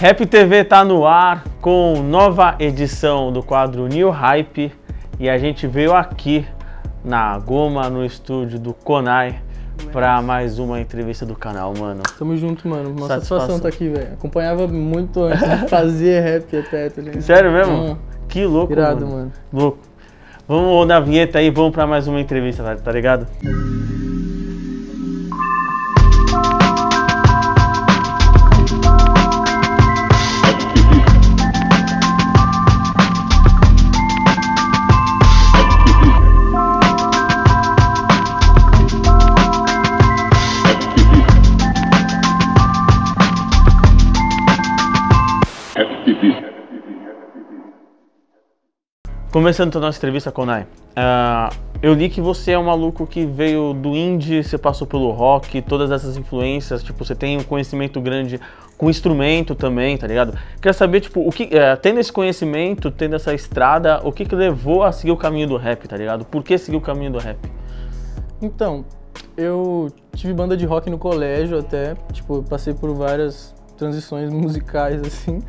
[0.00, 4.72] Rap TV tá no ar com nova edição do quadro New Hype
[5.18, 6.46] e a gente veio aqui
[7.04, 9.38] na Goma, no estúdio do Konai,
[9.92, 12.02] pra mais uma entrevista do canal, mano.
[12.18, 12.90] Tamo junto, mano.
[12.90, 13.38] Uma Satisfação.
[13.40, 14.14] satisfação estar aqui, velho.
[14.14, 17.20] Acompanhava muito antes de fazer rap até, tá ligado?
[17.22, 17.74] Sério mesmo?
[17.74, 17.96] Hum,
[18.28, 19.16] Que louco, irado, mano.
[19.18, 19.32] mano.
[19.52, 19.78] Louco.
[20.48, 23.26] Vamos rodar a vinheta aí, vamos pra mais uma entrevista, tá- tá ligado?
[49.30, 50.66] Começando então a nossa entrevista, Konai.
[50.96, 55.12] ah, eu li que você é um maluco que veio do indie, você passou pelo
[55.12, 58.40] rock, todas essas influências, tipo, você tem um conhecimento grande
[58.76, 60.36] com instrumento também, tá ligado?
[60.56, 64.34] Queria saber, tipo, o que, é, tendo esse conhecimento, tendo essa estrada, o que que
[64.34, 66.24] levou a seguir o caminho do rap, tá ligado?
[66.24, 67.38] Por que seguir o caminho do rap?
[68.42, 68.84] Então,
[69.36, 75.40] eu tive banda de rock no colégio até, tipo, passei por várias transições musicais, assim.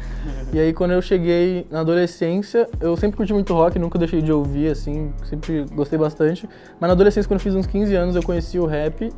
[0.51, 4.31] E aí, quando eu cheguei na adolescência, eu sempre curti muito rock, nunca deixei de
[4.31, 6.49] ouvir, assim, sempre gostei bastante.
[6.79, 9.11] Mas na adolescência, quando eu fiz uns 15 anos, eu conheci o rap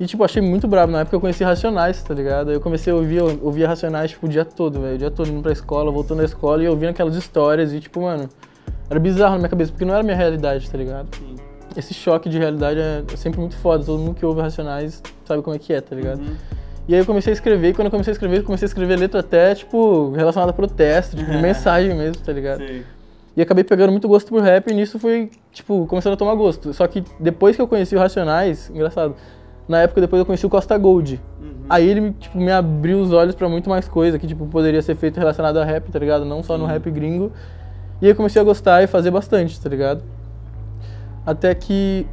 [0.00, 0.90] e, tipo, achei muito brabo.
[0.90, 2.50] Na época eu conheci Racionais, tá ligado?
[2.50, 4.96] Eu comecei a ouvir, eu ouvia Racionais, tipo, o dia todo, velho.
[4.96, 8.02] O dia todo indo pra escola, voltando da escola e ouvindo aquelas histórias e, tipo,
[8.02, 8.28] mano,
[8.90, 11.08] era bizarro na minha cabeça, porque não era minha realidade, tá ligado?
[11.76, 13.84] Esse choque de realidade é sempre muito foda.
[13.84, 16.20] Todo mundo que ouve Racionais sabe como é que é, tá ligado?
[16.88, 18.68] E aí eu comecei a escrever, e quando eu comecei a escrever, eu comecei a
[18.68, 22.62] escrever letra até, tipo, relacionada a protesto, tipo, mensagem mesmo, tá ligado?
[23.36, 26.74] E acabei pegando muito gosto por rap e nisso fui, tipo, começando a tomar gosto.
[26.74, 29.14] Só que depois que eu conheci o Racionais, engraçado,
[29.68, 31.20] na época depois eu conheci o Costa Gold.
[31.70, 34.96] Aí ele, tipo, me abriu os olhos pra muito mais coisa que, tipo, poderia ser
[34.96, 36.24] feito relacionado a rap, tá ligado?
[36.24, 37.32] Não só no rap gringo.
[38.00, 40.02] E aí eu comecei a gostar e fazer bastante, tá ligado?
[41.24, 42.06] Até que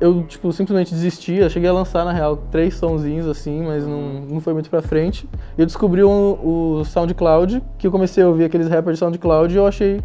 [0.00, 1.34] eu, tipo, simplesmente desisti.
[1.34, 4.82] Eu cheguei a lançar, na real, três sonzinhos, assim, mas não, não foi muito pra
[4.82, 5.28] frente.
[5.56, 6.38] E eu descobri o,
[6.80, 10.00] o SoundCloud, que eu comecei a ouvir aqueles rappers de SoundCloud e eu achei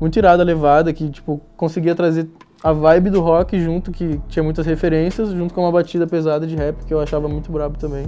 [0.00, 2.28] muito irada a levada, que, tipo, conseguia trazer
[2.62, 6.56] a vibe do rock junto, que tinha muitas referências, junto com uma batida pesada de
[6.56, 8.06] rap, que eu achava muito brabo também.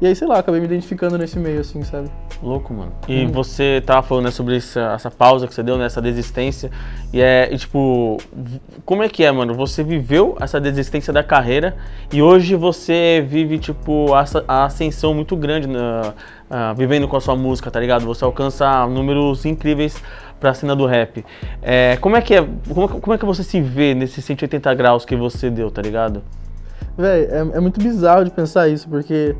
[0.00, 2.10] E aí, sei lá, acabei me identificando nesse meio, assim, sabe?
[2.42, 2.92] Louco, mano.
[3.08, 6.70] E você tava falando né, sobre essa, essa pausa que você deu, né, essa desistência.
[7.14, 8.18] E é, e, tipo,
[8.84, 9.54] como é que é, mano?
[9.54, 11.76] Você viveu essa desistência da carreira
[12.12, 16.12] e hoje você vive, tipo, essa, a ascensão muito grande na,
[16.50, 18.04] ah, vivendo com a sua música, tá ligado?
[18.04, 20.02] Você alcança números incríveis
[20.38, 21.24] pra cena do rap.
[21.62, 22.46] É, como é que é?
[22.68, 26.22] Como, como é que você se vê nesses 180 graus que você deu, tá ligado?
[26.98, 29.34] Véi, é, é muito bizarro de pensar isso, porque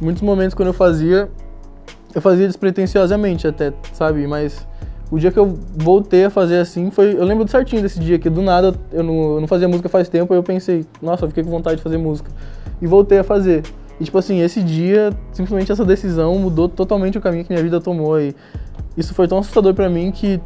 [0.00, 1.28] muitos momentos quando eu fazia,
[2.14, 4.26] eu fazia despretensiosamente até, sabe?
[4.26, 4.66] Mas
[5.10, 7.14] o dia que eu voltei a fazer assim foi.
[7.14, 10.08] Eu lembro certinho desse dia, que do nada eu não, eu não fazia música faz
[10.08, 12.30] tempo, aí eu pensei, nossa, eu fiquei com vontade de fazer música.
[12.80, 13.62] E voltei a fazer.
[14.00, 17.80] E tipo assim, esse dia, simplesmente essa decisão mudou totalmente o caminho que minha vida
[17.80, 18.20] tomou.
[18.20, 18.34] E
[18.96, 20.40] isso foi tão assustador pra mim que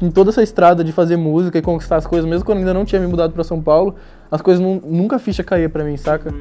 [0.00, 2.84] em toda essa estrada de fazer música e conquistar as coisas, mesmo quando ainda não
[2.84, 3.94] tinha me mudado pra São Paulo,
[4.30, 6.32] as coisas nu- nunca ficha caía pra mim, saca?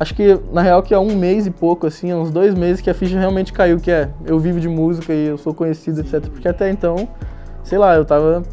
[0.00, 2.80] Acho que, na real, que há um mês e pouco, assim, há uns dois meses
[2.80, 6.00] que a ficha realmente caiu, que é, eu vivo de música e eu sou conhecido,
[6.00, 6.20] etc.
[6.28, 7.08] Porque até então,
[7.64, 8.44] sei lá, eu tava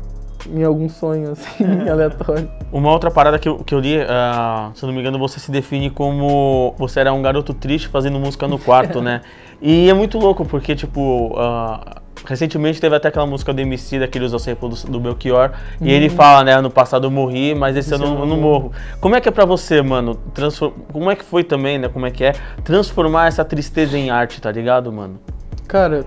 [0.50, 2.50] em algum sonho, assim, aleatório.
[2.72, 5.40] Uma outra parada que eu, que eu li, ah, se eu não me engano, você
[5.40, 9.22] se define como você era um garoto triste fazendo música no quarto, né?
[9.62, 14.26] E é muito louco, porque, tipo, ah, recentemente teve até aquela música do MC, daquele
[14.26, 17.94] usa sample do, do Belchior, e ele fala, né, ano passado eu morri, mas esse
[17.94, 18.72] ano eu não, eu não morro.
[19.00, 22.06] Como é que é pra você, mano, transfor- como é que foi também, né, como
[22.06, 22.34] é que é,
[22.64, 25.20] transformar essa tristeza em arte, tá ligado, mano?
[25.68, 26.06] Cara,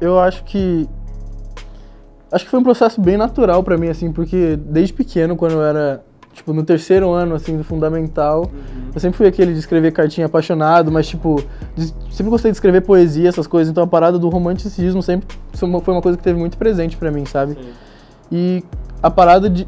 [0.00, 0.88] eu acho que.
[2.32, 5.62] Acho que foi um processo bem natural pra mim, assim, porque desde pequeno, quando eu
[5.64, 8.50] era, tipo, no terceiro ano, assim, do fundamental,
[8.94, 11.42] eu sempre fui aquele de escrever cartinha apaixonado, mas, tipo,
[11.76, 15.68] de- sempre gostei de escrever poesia, essas coisas, então a parada do romanticismo sempre foi
[15.68, 17.58] uma- coisa que teve muito presente pra mim, sabe?
[18.30, 18.62] E
[19.02, 19.66] a parada de,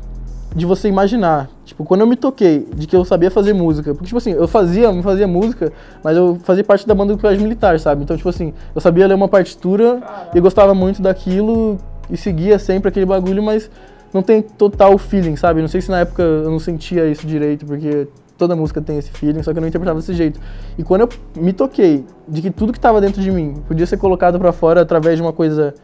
[0.54, 1.48] de você imaginar.
[1.64, 3.92] Tipo, quando eu me toquei de que eu sabia fazer música.
[3.92, 5.72] Porque, tipo assim, eu fazia, eu fazia música,
[6.04, 8.02] mas eu fazia parte da banda do colégio militar, sabe?
[8.02, 10.00] Então, tipo assim, eu sabia ler uma partitura
[10.34, 11.78] e gostava muito daquilo
[12.10, 13.70] e seguia sempre aquele bagulho, mas
[14.12, 15.60] não tem total feeling, sabe?
[15.60, 19.10] Não sei se na época eu não sentia isso direito, porque toda música tem esse
[19.10, 20.40] feeling, só que eu não interpretava desse jeito.
[20.76, 23.96] E quando eu me toquei de que tudo que tava dentro de mim podia ser
[23.96, 25.74] colocado pra fora através de uma coisa,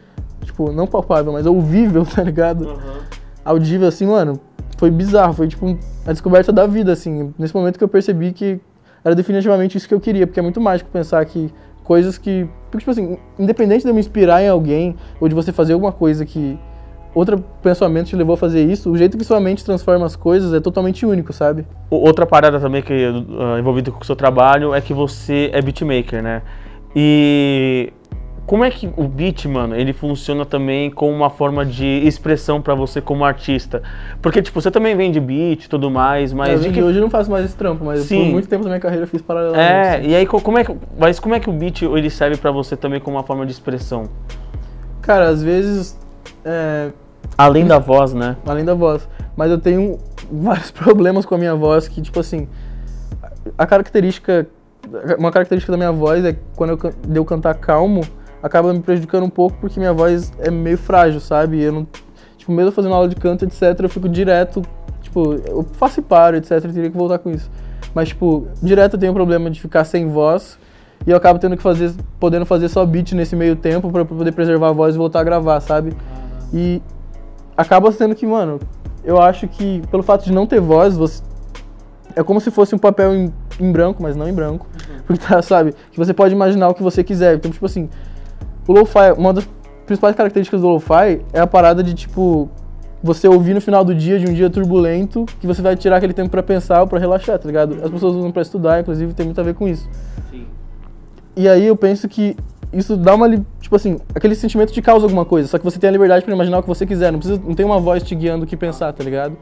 [0.43, 2.79] tipo, não palpável, mas ouvível, tá ligado?
[3.43, 4.39] Audível, assim, mano,
[4.77, 7.33] foi bizarro, foi tipo a descoberta da vida, assim.
[7.37, 8.59] Nesse momento que eu percebi que
[9.03, 11.51] era definitivamente isso que eu queria, porque é muito mágico pensar que
[11.83, 12.47] coisas que.
[12.69, 15.91] Porque, tipo assim, independente de eu me inspirar em alguém, ou de você fazer alguma
[15.91, 16.59] coisa que
[17.13, 20.53] outro pensamento te levou a fazer isso, o jeito que sua mente transforma as coisas
[20.53, 21.65] é totalmente único, sabe?
[21.89, 26.21] Outra parada também que uh, envolvida com o seu trabalho é que você é beatmaker,
[26.21, 26.41] né?
[26.95, 27.93] E
[28.49, 32.73] como é que o beat, mano, ele funciona também como uma forma de expressão para
[32.73, 33.83] você como artista?
[34.23, 36.65] Porque, tipo, você também vende beat e tudo mais, mas...
[36.65, 36.81] É, que...
[36.81, 38.23] Hoje eu não faço mais esse trampo, mas Sim.
[38.23, 39.71] por muito tempo da minha carreira eu fiz paralelamente.
[39.71, 40.07] É, assim.
[40.09, 40.75] e aí como é que...
[40.97, 43.51] Mas como é que o beat, ele serve para você também como uma forma de
[43.51, 44.09] expressão?
[44.99, 45.95] Cara, às vezes...
[46.43, 46.91] É...
[47.37, 48.37] Além da voz, né?
[48.45, 49.07] Além da voz.
[49.35, 49.97] Mas eu tenho
[50.31, 52.47] vários problemas com a minha voz que, tipo assim...
[53.57, 54.47] A característica...
[55.17, 58.01] Uma característica da minha voz é quando eu, eu cantar calmo
[58.41, 61.61] acaba me prejudicando um pouco porque minha voz é meio frágil, sabe?
[61.61, 61.87] Eu não,
[62.37, 64.61] tipo, mesmo fazendo aula de canto, etc, eu fico direto,
[65.01, 67.49] tipo, eu faço e paro, etc, eu teria que voltar com isso.
[67.93, 70.57] Mas, tipo, direto eu tenho um problema de ficar sem voz
[71.05, 74.31] e eu acabo tendo que fazer, podendo fazer só beat nesse meio tempo para poder
[74.31, 75.93] preservar a voz e voltar a gravar, sabe?
[76.53, 76.81] E
[77.55, 78.59] acaba sendo que, mano,
[79.03, 81.21] eu acho que pelo fato de não ter voz, você
[82.15, 84.67] é como se fosse um papel em, em branco, mas não em branco.
[84.73, 84.99] Uhum.
[85.05, 85.73] Porque tá, sabe?
[85.91, 87.35] Que você pode imaginar o que você quiser.
[87.35, 87.89] Então, tipo assim,
[88.67, 89.47] o lo-fi, uma das
[89.85, 92.49] principais características do lo-fi é a parada de, tipo,
[93.01, 96.13] você ouvir no final do dia, de um dia turbulento, que você vai tirar aquele
[96.13, 97.77] tempo para pensar ou pra relaxar, tá ligado?
[97.83, 99.89] As pessoas usam pra estudar, inclusive, tem muito a ver com isso.
[100.29, 100.45] Sim.
[101.35, 102.35] E aí eu penso que
[102.71, 103.29] isso dá uma,
[103.59, 106.33] tipo assim, aquele sentimento de causa alguma coisa, só que você tem a liberdade para
[106.33, 108.55] imaginar o que você quiser, não precisa, não tem uma voz te guiando o que
[108.55, 109.35] pensar, tá ligado?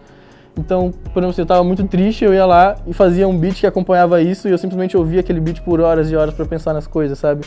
[0.58, 3.60] Então, por exemplo, se eu tava muito triste, eu ia lá e fazia um beat
[3.60, 6.74] que acompanhava isso e eu simplesmente ouvia aquele beat por horas e horas para pensar
[6.74, 7.46] nas coisas, sabe?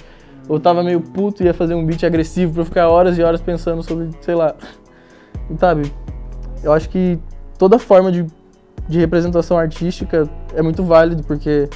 [0.48, 3.40] Ou tava meio puto e ia fazer um beat agressivo eu ficar horas e horas
[3.40, 4.54] pensando sobre, sei lá.
[5.58, 5.92] Sabe?
[6.62, 7.18] Eu acho que
[7.58, 8.24] toda forma de,
[8.88, 11.68] de representação artística é muito válido, porque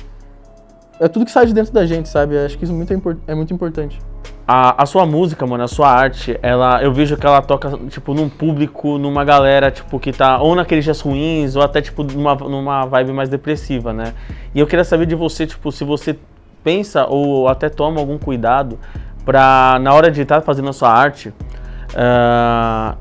[1.00, 2.38] é tudo que sai de dentro da gente, sabe?
[2.38, 3.98] Acho que isso é muito, é muito importante.
[4.46, 8.12] A, a, sua música, mano, a sua arte, ela, eu vejo que ela toca, tipo,
[8.12, 12.34] num público, numa galera, tipo, que tá ou naqueles dias ruins, ou até, tipo, numa,
[12.34, 14.12] numa vibe mais depressiva, né?
[14.54, 16.18] E eu queria saber de você, tipo, se você
[16.62, 18.78] pensa ou até toma algum cuidado
[19.24, 22.96] para na hora de estar fazendo a sua arte uh,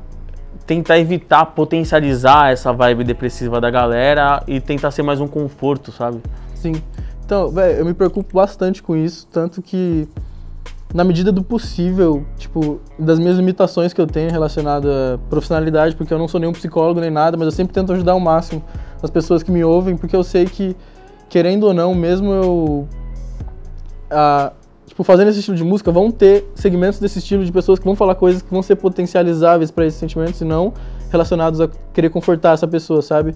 [0.66, 6.20] tentar evitar potencializar essa vibe depressiva da galera e tentar ser mais um conforto, sabe?
[6.54, 6.74] Sim.
[7.24, 10.06] Então, velho, eu me preocupo bastante com isso, tanto que
[10.92, 16.14] na medida do possível, tipo, das minhas limitações que eu tenho relacionado à profissionalidade, porque
[16.14, 18.62] eu não sou nenhum psicólogo nem nada, mas eu sempre tento ajudar ao máximo
[19.02, 20.76] as pessoas que me ouvem, porque eu sei que,
[21.28, 22.88] querendo ou não, mesmo eu
[24.86, 27.96] tipo, fazendo esse estilo de música, vão ter segmentos desse estilo de pessoas que vão
[27.96, 30.72] falar coisas que vão ser potencializáveis para esses sentimentos e não
[31.10, 33.34] relacionados a querer confortar essa pessoa, sabe?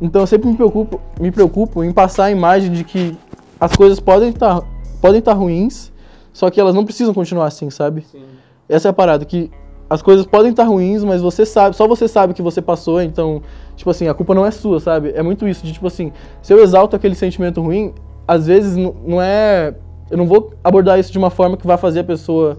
[0.00, 3.16] Então eu sempre me preocupo, me preocupo em passar a imagem de que
[3.60, 4.66] as coisas podem estar tá,
[5.00, 5.92] podem tá ruins,
[6.32, 8.04] só que elas não precisam continuar assim, sabe?
[8.10, 8.22] Sim.
[8.68, 9.50] Essa é a parada que
[9.88, 13.00] as coisas podem estar tá ruins, mas você sabe, só você sabe que você passou,
[13.00, 13.42] então,
[13.76, 15.12] tipo assim, a culpa não é sua, sabe?
[15.14, 16.12] É muito isso de tipo assim,
[16.42, 17.94] se eu exalto aquele sentimento ruim,
[18.26, 19.74] às vezes não é
[20.10, 22.58] eu não vou abordar isso de uma forma que vai fazer a pessoa,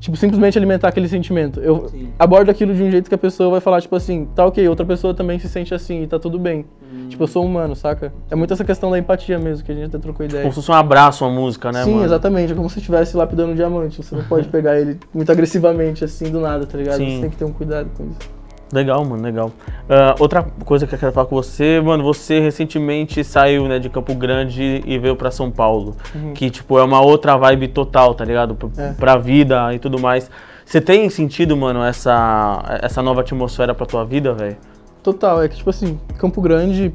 [0.00, 1.60] tipo, simplesmente alimentar aquele sentimento.
[1.60, 2.08] Eu Sim.
[2.18, 4.86] abordo aquilo de um jeito que a pessoa vai falar, tipo assim, tá ok, outra
[4.86, 6.64] pessoa também se sente assim e tá tudo bem.
[6.92, 7.08] Hum.
[7.08, 8.12] Tipo, eu sou humano, saca?
[8.30, 10.42] É muito essa questão da empatia mesmo, que a gente até trocou ideia.
[10.42, 12.04] Como se fosse um abraço, uma música, né, Sim, mano?
[12.04, 12.52] exatamente.
[12.52, 14.02] É como se estivesse lapidando um diamante.
[14.02, 16.98] Você não pode pegar ele muito agressivamente, assim, do nada, tá ligado?
[16.98, 17.16] Sim.
[17.16, 18.37] Você tem que ter um cuidado com isso.
[18.72, 19.48] Legal, mano, legal.
[19.48, 23.88] Uh, outra coisa que eu quero falar com você, mano, você recentemente saiu, né, de
[23.88, 26.34] Campo Grande e veio para São Paulo, uhum.
[26.34, 28.54] que, tipo, é uma outra vibe total, tá ligado?
[28.54, 28.92] P é.
[28.92, 30.30] Pra vida e tudo mais.
[30.64, 34.56] Você tem sentido, mano, essa, essa nova atmosfera pra tua vida, velho?
[35.02, 36.92] Total, é que, tipo assim, Campo Grande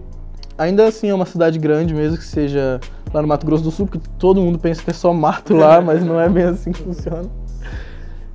[0.57, 2.79] ainda assim é uma cidade grande, mesmo que seja
[3.13, 5.79] lá no Mato Grosso do Sul, porque todo mundo pensa que é só mato lá,
[5.81, 7.29] mas não é bem assim que funciona.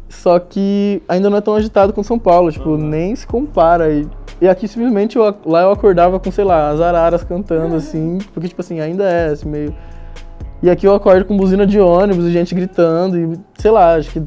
[0.08, 2.76] Só que ainda não é tão agitado com São Paulo, tipo, uhum.
[2.76, 3.92] nem se compara.
[3.92, 4.06] E,
[4.40, 8.48] e aqui simplesmente eu, lá eu acordava com, sei lá, as araras cantando, assim, porque,
[8.48, 9.74] tipo assim, ainda é assim, meio.
[10.62, 14.10] E aqui eu acordo com buzina de ônibus e gente gritando, e sei lá, acho
[14.10, 14.22] que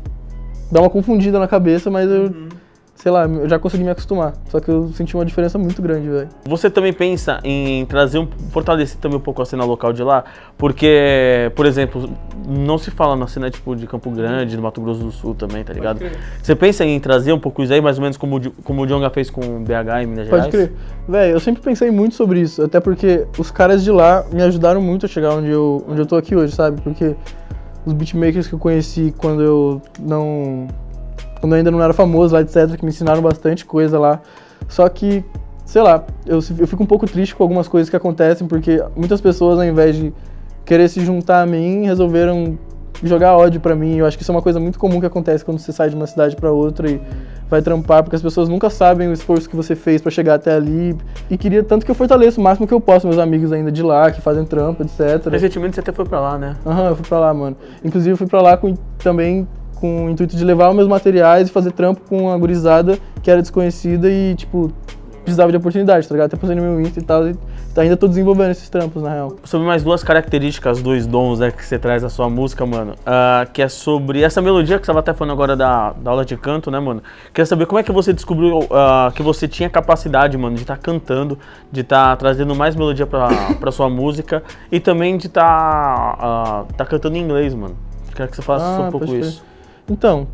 [0.71, 2.23] dá uma confundida na cabeça, mas eu.
[2.23, 2.60] Uhum
[3.01, 4.33] sei lá, eu já consegui me acostumar.
[4.47, 6.29] Só que eu senti uma diferença muito grande, velho.
[6.45, 8.27] Você também pensa em trazer um.
[8.51, 10.23] fortalecer também um pouco a cena local de lá?
[10.55, 12.07] Porque, por exemplo,
[12.47, 15.63] não se fala na cena tipo de Campo Grande, do Mato Grosso do Sul também,
[15.63, 15.99] tá ligado?
[16.43, 19.09] Você pensa em trazer um pouco isso aí, mais ou menos como, como o Jonga
[19.09, 20.45] fez com BH e Minas Gerais?
[20.45, 20.73] Pode crer.
[21.09, 24.79] Velho, eu sempre pensei muito sobre isso, até porque os caras de lá me ajudaram
[24.79, 26.79] muito a chegar onde eu, onde eu tô aqui hoje, sabe?
[26.81, 27.15] Porque
[27.83, 30.67] os beatmakers que eu conheci quando eu não
[31.41, 34.21] quando eu ainda não era famoso lá, etc., que me ensinaram bastante coisa lá.
[34.69, 35.25] Só que,
[35.65, 39.19] sei lá, eu, eu fico um pouco triste com algumas coisas que acontecem, porque muitas
[39.19, 40.13] pessoas, ao invés de
[40.63, 42.57] querer se juntar a mim, resolveram
[43.03, 43.97] jogar ódio pra mim.
[43.97, 45.95] Eu acho que isso é uma coisa muito comum que acontece quando você sai de
[45.95, 47.01] uma cidade pra outra e
[47.49, 50.53] vai trampar, porque as pessoas nunca sabem o esforço que você fez pra chegar até
[50.53, 50.95] ali.
[51.29, 53.81] E queria tanto que eu fortaleça o máximo que eu posso meus amigos ainda de
[53.81, 55.27] lá, que fazem trampo, etc.
[55.29, 56.55] Recentemente você até foi pra lá, né?
[56.65, 57.57] Aham, eu fui pra lá, mano.
[57.83, 59.47] Inclusive eu fui pra lá com, também
[59.81, 63.29] com o intuito de levar os meus materiais e fazer trampo com uma gurizada que
[63.29, 64.71] era desconhecida e, tipo,
[65.23, 66.27] precisava de oportunidade, tá ligado?
[66.27, 67.35] Até postei no meu Insta e tal, e
[67.77, 69.35] ainda tô desenvolvendo esses trampos, na real.
[69.43, 72.95] Sobre mais duas características, dois dons né, que você traz na sua música, mano.
[73.05, 76.25] ah, que é sobre essa melodia que você estava até falando agora da, da aula
[76.25, 77.01] de canto, né, mano?
[77.33, 80.77] Queria saber como é que você descobriu ah, que você tinha capacidade, mano, de estar
[80.77, 81.39] cantando,
[81.71, 87.17] de estar trazendo mais melodia pra, pra sua música e também de estar tá cantando
[87.17, 87.75] em inglês, mano.
[88.15, 89.50] Quero que você falasse Ah, um pouco isso.
[89.91, 90.25] Então,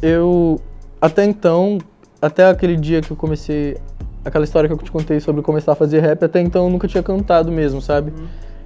[0.00, 0.58] eu
[1.00, 1.76] até então,
[2.20, 3.76] até aquele dia que eu comecei,
[4.24, 6.88] aquela história que eu te contei sobre começar a fazer rap, até então eu nunca
[6.88, 8.10] tinha cantado mesmo, sabe?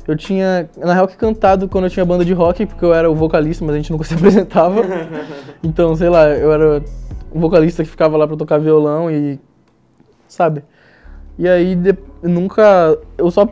[0.06, 3.10] Eu tinha, na real, que cantado quando eu tinha banda de rock, porque eu era
[3.10, 4.82] o vocalista, mas a gente nunca se apresentava.
[5.64, 6.82] então, sei lá, eu era
[7.32, 9.38] o vocalista que ficava lá pra tocar violão e.
[10.28, 10.62] Sabe?
[11.36, 12.96] E aí, de- nunca.
[13.18, 13.46] Eu só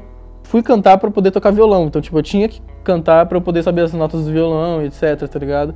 [0.45, 1.87] fui cantar pra poder tocar violão.
[1.87, 4.87] Então, tipo, eu tinha que cantar pra eu poder saber as notas do violão e
[4.87, 5.75] etc, tá ligado?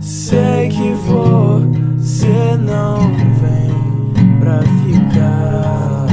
[0.00, 2.98] Sei que você não
[3.34, 6.06] vem pra ficar.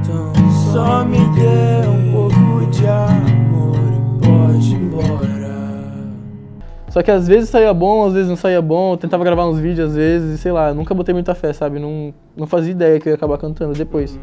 [0.00, 0.32] Então
[0.72, 5.50] só me dê um pouco de amor e pode ir embora.
[6.88, 8.94] Só que às vezes saía bom, às vezes não saía bom.
[8.94, 11.78] Eu tentava gravar uns vídeos às vezes, e sei lá, nunca botei muita fé, sabe?
[11.78, 14.18] Não, não fazia ideia que eu ia acabar cantando depois.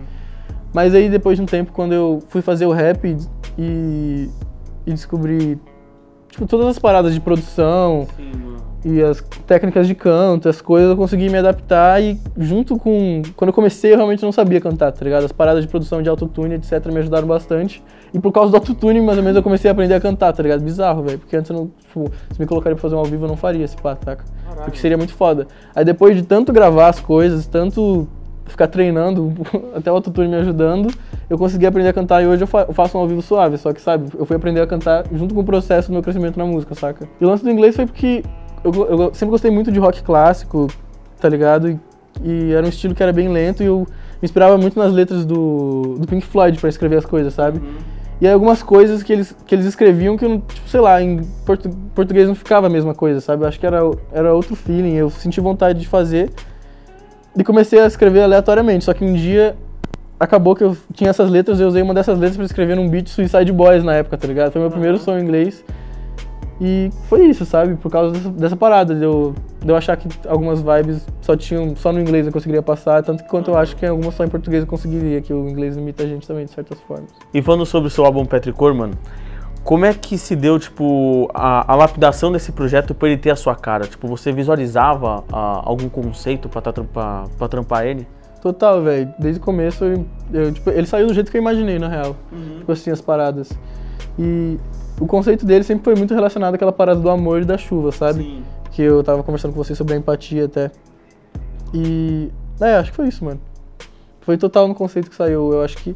[0.73, 3.17] Mas aí depois de um tempo, quando eu fui fazer o rap
[3.57, 4.29] e,
[4.85, 5.57] e descobri
[6.29, 8.07] tipo, todas as paradas de produção
[8.86, 13.22] e as técnicas de canto, as coisas, eu consegui me adaptar e junto com.
[13.36, 15.25] Quando eu comecei, eu realmente não sabia cantar, tá ligado?
[15.25, 17.84] As paradas de produção de autotune, etc., me ajudaram bastante.
[18.13, 20.41] E por causa do autotune, mais ou menos, eu comecei a aprender a cantar, tá
[20.41, 20.62] ligado?
[20.62, 21.19] Bizarro, velho.
[21.19, 21.72] Porque antes eu não.
[21.88, 24.24] Tipo, se me colocaria pra fazer um ao vivo, eu não faria esse pá, taca?
[24.63, 25.48] Porque seria muito foda.
[25.75, 28.07] Aí depois de tanto gravar as coisas, tanto
[28.46, 29.34] ficar treinando,
[29.75, 30.89] até o autotune me ajudando,
[31.29, 33.57] eu consegui aprender a cantar e hoje eu, fa- eu faço um ao vivo suave,
[33.57, 36.38] só que sabe, eu fui aprender a cantar junto com o processo do meu crescimento
[36.38, 37.07] na música, saca?
[37.19, 38.24] E o lance do inglês foi porque
[38.63, 40.67] eu, eu sempre gostei muito de rock clássico,
[41.19, 41.69] tá ligado?
[41.69, 41.79] E,
[42.24, 43.79] e era um estilo que era bem lento e eu
[44.22, 47.62] me inspirava muito nas letras do, do Pink Floyd pra escrever as coisas, sabe?
[48.19, 51.00] E aí algumas coisas que eles, que eles escreviam que eu não, tipo, sei lá,
[51.00, 53.43] em portu- português não ficava a mesma coisa, sabe?
[53.43, 53.79] Eu acho que era,
[54.12, 56.31] era outro feeling, eu senti vontade de fazer
[57.38, 58.86] e comecei a escrever aleatoriamente.
[58.86, 59.55] Só que um dia
[60.19, 62.89] acabou que eu tinha essas letras e eu usei uma dessas letras pra escrever num
[62.89, 64.51] beat Suicide Boys na época, tá ligado?
[64.51, 65.63] Foi meu primeiro som em inglês.
[66.59, 67.75] E foi isso, sabe?
[67.75, 71.75] Por causa dessa, dessa parada, de eu, de eu achar que algumas vibes só tinham
[71.75, 74.27] só no inglês eu conseguiria passar, tanto que quanto eu acho que algumas só em
[74.27, 77.12] português eu conseguiria, que o inglês limita a gente também de certas formas.
[77.31, 78.95] E falando sobre o seu álbum Petricor, mano,
[79.63, 83.36] como é que se deu, tipo, a, a lapidação desse projeto pra ele ter a
[83.36, 83.86] sua cara?
[83.86, 86.74] Tipo, você visualizava ah, algum conceito pra, tá,
[87.50, 88.07] trampar ele?
[88.48, 89.13] Total, velho.
[89.20, 92.16] Desde o começo, eu, eu, tipo, ele saiu do jeito que eu imaginei, na real.
[92.60, 93.51] Tipo assim, as paradas.
[94.18, 94.58] E
[95.01, 98.42] o conceito dele sempre foi muito relacionado àquela parada do amor e da chuva, sabe?
[98.72, 100.72] Que eu tava conversando com vocês sobre a empatia até.
[101.74, 102.32] E.
[102.62, 103.42] É, acho que foi isso, mano.
[104.22, 105.51] Foi total no conceito que saiu.
[105.51, 105.94] Eu acho que.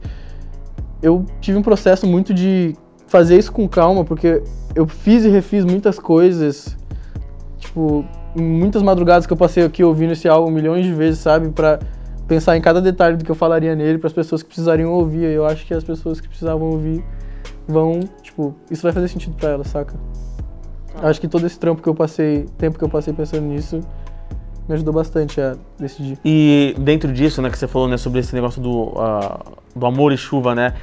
[1.01, 2.75] Eu tive um processo muito de
[3.07, 4.43] fazer isso com calma, porque
[4.75, 6.75] eu fiz e refiz muitas coisas.
[7.59, 8.03] Tipo,
[8.35, 11.47] muitas madrugadas que eu passei aqui ouvindo esse álbum milhões de vezes, sabe?
[11.49, 11.79] Pra
[12.27, 15.23] pensar em cada detalhe do que eu falaria nele para as pessoas que precisariam ouvir.
[15.23, 17.03] Eu acho que as pessoas que precisavam ouvir
[17.67, 19.95] vão, tipo, isso vai fazer sentido para elas, saca?
[21.01, 23.81] Acho que todo esse trampo que eu passei, tempo que eu passei pensando nisso,
[24.67, 26.17] me ajudou bastante a decidir.
[26.23, 29.39] E dentro disso, né, que você falou, né, sobre esse negócio do, ah,
[29.75, 30.73] do amor e chuva, né?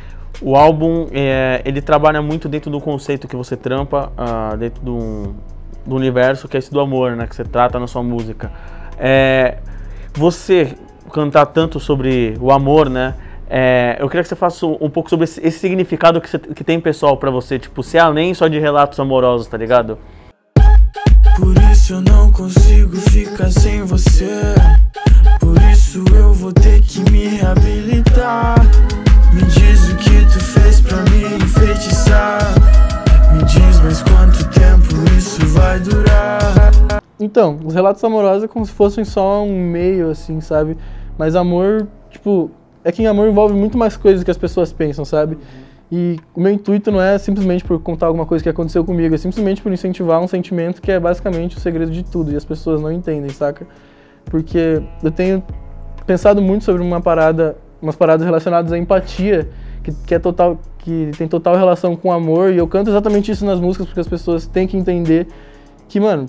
[0.40, 5.34] O álbum, é, ele trabalha muito dentro do conceito que você trampa, ah, dentro do,
[5.86, 8.50] do universo, que é esse do amor, né, que você trata na sua música.
[8.98, 9.58] É,
[10.14, 10.74] você
[11.10, 13.14] cantar tanto sobre o amor, né?
[13.50, 16.62] é, eu queria que você faça um pouco sobre esse, esse significado que, você- que
[16.62, 19.96] tem pessoal pra você, tipo, ser além só de relatos amorosos, tá ligado?
[21.36, 24.28] Por isso eu não consigo ficar sem você.
[25.40, 28.56] Por isso eu vou ter que me reabilitar.
[29.32, 32.40] Me diz o que tu fez pra me enfeitiçar.
[33.32, 36.57] Me diz mais quanto tempo isso vai durar.
[37.20, 40.76] Então, os relatos amorosos é como se fossem só um meio, assim, sabe?
[41.16, 42.50] Mas amor, tipo,
[42.84, 45.36] é que amor envolve muito mais coisas que as pessoas pensam, sabe?
[45.90, 49.18] E o meu intuito não é simplesmente por contar alguma coisa que aconteceu comigo, é
[49.18, 52.80] simplesmente por incentivar um sentimento que é basicamente o segredo de tudo e as pessoas
[52.80, 53.66] não entendem, saca?
[54.26, 55.42] Porque eu tenho
[56.06, 59.48] pensado muito sobre uma parada, umas paradas relacionadas à empatia
[59.82, 63.44] que, que é total, que tem total relação com amor, e eu canto exatamente isso
[63.44, 65.26] nas músicas porque as pessoas têm que entender
[65.88, 66.26] que, mano,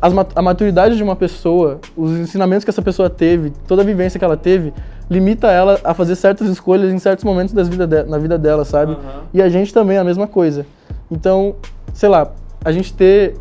[0.00, 4.18] as a maturidade de uma pessoa, os ensinamentos que essa pessoa teve, toda a vivência
[4.18, 4.72] que ela teve,
[5.08, 8.64] limita ela a fazer certas escolhas em certos momentos das vida de- na vida dela,
[8.64, 8.92] sabe?
[8.92, 9.22] Aham.
[9.32, 10.66] E a gente também é a mesma coisa.
[11.10, 11.56] Então,
[11.92, 12.32] sei lá,
[12.64, 13.34] a gente ter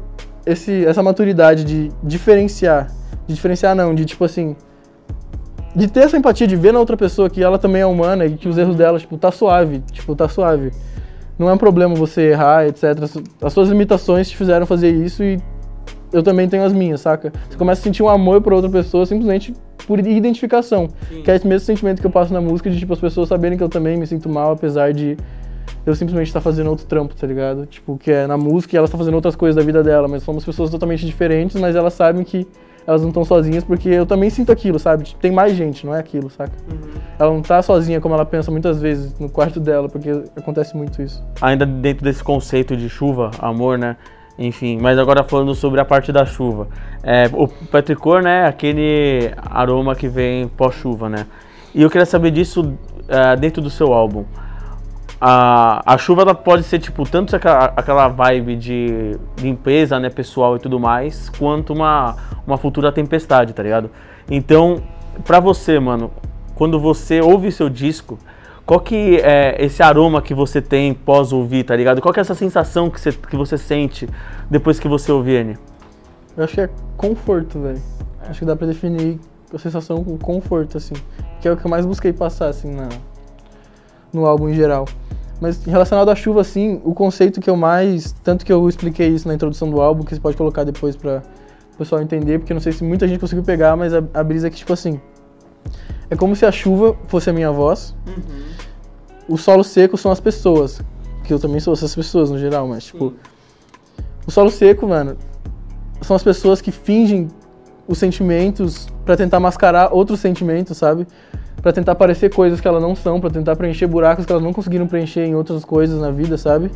[0.46, 2.92] esse, essa maturidade de diferenciar,
[3.28, 4.56] de diferenciar não, de tipo assim,
[5.76, 8.36] de ter essa empatia, de ver na outra pessoa que ela também é humana e
[8.36, 10.72] que os erros dela, tipo, tá suave, tipo, tá suave.
[11.40, 12.84] Não é um problema você errar, etc.
[13.42, 15.40] As suas limitações te fizeram fazer isso e
[16.14, 17.34] eu também tenho as minhas, saca?
[17.50, 19.54] Você começa a sentir um amor por outra pessoa simplesmente
[19.88, 20.88] por identificação.
[21.24, 23.58] Que é esse mesmo sentimento que eu passo na música de, tipo, as pessoas saberem
[23.58, 25.18] que eu também me sinto mal, apesar de
[25.86, 27.66] eu simplesmente estar fazendo outro trampo, tá ligado?
[27.66, 30.24] Tipo, que é na música e ela está fazendo outras coisas da vida dela, mas
[30.24, 32.48] somos pessoas totalmente diferentes, mas elas sabem que
[32.86, 35.04] elas não estão sozinhas porque eu também sinto aquilo, sabe?
[35.04, 36.54] Tipo, tem mais gente, não é aquilo, saca?
[37.18, 41.02] Ela não tá sozinha como ela pensa muitas vezes no quarto dela, porque acontece muito
[41.02, 41.24] isso.
[41.42, 43.98] Ainda dentro desse conceito de chuva, amor, né?
[44.38, 46.68] Enfim, mas agora falando sobre a parte da chuva.
[47.04, 48.46] É, o petricor, né?
[48.48, 51.28] Aquele aroma que vem pós-chuva, né?
[51.74, 52.74] E eu queria saber disso
[53.08, 54.26] é, dentro do seu álbum.
[55.22, 60.58] A, a chuva ela pode ser tipo tanto aquela, aquela vibe de limpeza, né, pessoal
[60.58, 63.90] e tudo mais, quanto uma, uma futura tempestade, tá ligado?
[64.30, 64.84] Então,
[65.24, 66.12] pra você, mano,
[66.56, 68.20] quando você ouve seu disco,
[68.66, 72.02] qual que é esse aroma que você tem pós ouvir, tá ligado?
[72.02, 74.08] Qual que é essa sensação que você, que você sente
[74.50, 75.58] depois que você ouvir ele?
[76.38, 77.82] Eu acho que é conforto, velho.
[78.22, 79.20] Acho que dá pra definir
[79.54, 80.96] a sensação com conforto, assim.
[81.42, 82.88] Que é o que eu mais busquei passar, assim, na,
[84.14, 84.86] no álbum em geral.
[85.42, 88.14] Mas relacionado à chuva, assim, o conceito que eu mais.
[88.24, 91.22] Tanto que eu expliquei isso na introdução do álbum, que você pode colocar depois pra
[91.74, 94.24] o pessoal entender, porque eu não sei se muita gente conseguiu pegar, mas a, a
[94.24, 95.02] brisa é que, tipo assim.
[96.10, 97.96] É como se a chuva fosse a minha voz.
[99.28, 100.82] O solo seco são as pessoas.
[101.24, 103.14] Que eu também sou essas pessoas no geral, mas, tipo.
[104.26, 105.18] O solo seco, mano,
[106.02, 107.30] são as pessoas que fingem
[107.88, 111.08] os sentimentos pra tentar mascarar outros sentimentos, sabe?
[111.62, 114.54] Pra tentar parecer coisas que elas não são, pra tentar preencher buracos que elas não
[114.54, 116.72] conseguiram preencher em outras coisas na vida, sabe?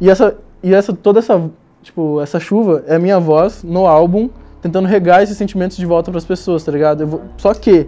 [0.00, 1.50] E essa e essa toda essa,
[1.82, 4.28] tipo, essa chuva é a minha voz no álbum
[4.66, 7.06] tentando regar esses sentimentos de volta pras pessoas, tá ligado?
[7.06, 7.86] Vou- só que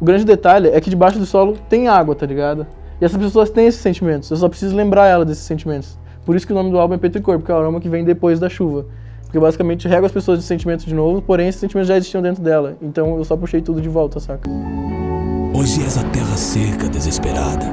[0.00, 2.66] o grande detalhe é que debaixo do solo tem água, tá ligado?
[3.00, 5.98] E essas pessoas têm esses sentimentos, eu só preciso lembrar ela desses sentimentos.
[6.24, 8.04] Por isso que o nome do álbum é Petricor, porque é o aroma que vem
[8.04, 8.84] depois da chuva.
[9.24, 12.42] Porque basicamente rega as pessoas de sentimentos de novo, porém esses sentimentos já existiam dentro
[12.42, 12.76] dela.
[12.82, 14.50] Então eu só puxei tudo de volta, saca?
[15.54, 17.64] Hoje és a terra seca, desesperada,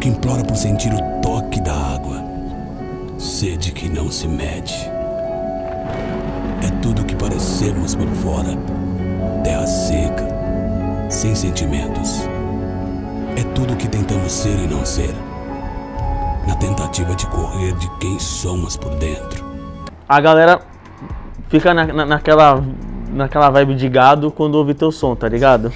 [0.00, 2.22] que implora por sentir o toque da água,
[3.18, 4.90] sede que não se mede.
[6.90, 8.48] Tudo o que parecemos por fora,
[9.44, 10.26] terra seca,
[11.08, 12.28] sem sentimentos.
[13.36, 15.14] É tudo o que tentamos ser e não ser,
[16.48, 19.44] na tentativa de correr de quem somos por dentro.
[20.08, 20.62] A galera
[21.48, 22.60] fica na, na- naquela,
[23.12, 25.72] naquela vibe de gado quando ouve teu som, tá ligado?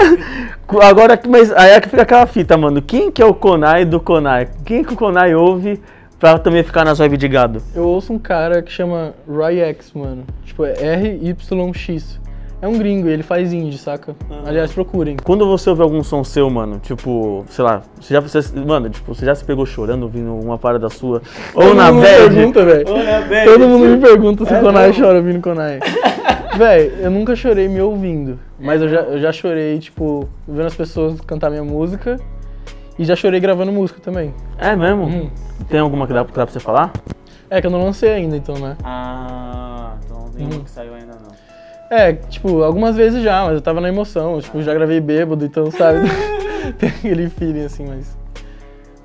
[0.82, 2.80] Agora, mas aí é que fica aquela fita, mano.
[2.80, 4.48] Quem que é o Konai do Konai?
[4.64, 5.82] Quem que o Konai ouve
[6.20, 7.62] pra também ficar nas vibes de gado?
[7.74, 10.24] Eu ouço um cara que chama Ryex, mano.
[10.44, 12.20] Tipo, é R-Y-X.
[12.62, 14.14] É um gringo, ele faz indie, saca?
[14.44, 15.16] Aliás, procurem.
[15.24, 19.14] Quando você ouve algum som seu, mano, tipo, sei lá, você já, você, mano, tipo,
[19.14, 21.22] você já se pegou chorando ouvindo uma parada sua?
[21.54, 22.02] Ou na bad?
[22.04, 22.86] pergunta, velho.
[22.86, 23.44] Ou na bad.
[23.46, 25.80] Todo mundo me pergunta se É o Konai chora ouvindo Konai.
[26.58, 28.38] Véi, eu nunca chorei me ouvindo.
[28.58, 32.18] Mas eu já, eu já chorei, tipo, vendo as pessoas cantar minha música.
[33.00, 34.34] E já chorei gravando música também.
[34.58, 35.04] É mesmo?
[35.04, 35.30] Uhum.
[35.70, 36.92] Tem alguma que dá, que dá pra você falar?
[37.48, 38.76] É que eu não lancei ainda, então, né?
[38.84, 41.96] Ah, então não tem uma que saiu ainda não.
[41.96, 44.38] É, tipo, algumas vezes já, mas eu tava na emoção.
[44.38, 46.00] Tipo, já gravei bêbado, então, sabe?
[46.78, 48.18] tem aquele feeling assim, mas.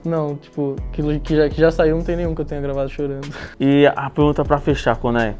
[0.04, 2.90] Não, tipo, aquilo que já, que já saiu, não tem nenhum que eu tenha gravado
[2.90, 3.30] chorando.
[3.58, 5.38] E a pergunta pra fechar, Konai.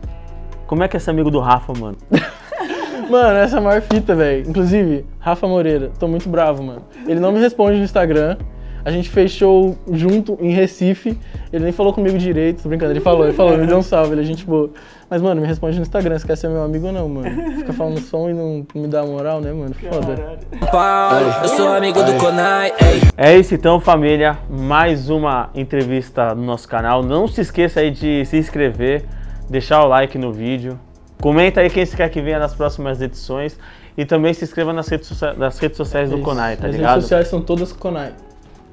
[0.66, 1.98] Como é que é ser amigo do Rafa, mano?
[3.10, 4.50] Mano, essa é a maior fita, velho.
[4.50, 6.84] Inclusive, Rafa Moreira, tô muito bravo, mano.
[7.08, 8.38] Ele não me responde no Instagram.
[8.86, 11.18] A gente fez show junto em Recife.
[11.52, 12.92] Ele nem falou comigo direito, tô brincando.
[12.92, 14.70] Ele falou, ele falou, me deu um salve, ele é gente boa.
[15.10, 17.54] Mas, mano, me responde no Instagram, se quer ser meu amigo ou não, mano.
[17.58, 19.74] Fica falando som e não me dá moral, né, mano?
[19.74, 20.38] Foda.
[20.72, 23.02] Paulo, eu sou amigo do Konai, ei.
[23.18, 24.38] É isso então, família.
[24.48, 27.02] Mais uma entrevista no nosso canal.
[27.02, 29.06] Não se esqueça aí de se inscrever,
[29.50, 30.80] deixar o like no vídeo.
[31.20, 33.58] Comenta aí quem você quer que venha nas próximas edições.
[33.98, 36.26] E também se inscreva nas redes, socia- nas redes sociais do Isso.
[36.26, 36.90] Konai, tá As ligado?
[36.92, 38.12] redes sociais são todas Konai.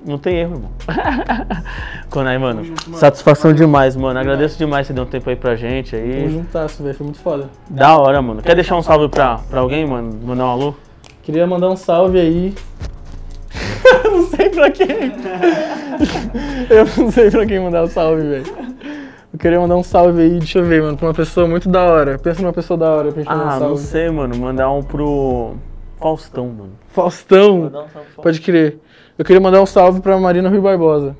[0.04, 0.70] Não tem erro, irmão.
[2.10, 4.18] Konai, mano, satisfação demais, mano.
[4.18, 6.28] Agradeço demais você deu um tempo aí pra gente Tamo aí.
[6.28, 6.94] juntasso, velho.
[6.96, 7.48] Foi muito foda.
[7.70, 8.42] Da hora, mano.
[8.42, 10.12] Quer deixar um salve pra, pra alguém, mano?
[10.24, 10.74] Mandar um alô?
[11.22, 12.52] Queria mandar um salve aí
[14.36, 14.86] sei pra quem.
[16.68, 18.71] Eu não sei pra quem mandar um salve, velho.
[19.42, 21.82] Eu queria mandar um salve aí, deixa eu ver, mano, pra uma pessoa muito da
[21.82, 22.16] hora.
[22.16, 23.66] Pensa numa pessoa da hora pra gente mandar um Ah, salve.
[23.70, 24.36] não sei, mano.
[24.36, 25.54] Mandar um pro
[25.98, 26.70] Faustão, mano.
[26.86, 27.64] Faustão.
[28.18, 28.78] Um Pode crer.
[29.18, 31.16] Eu queria mandar um salve pra Marina Rui Barbosa.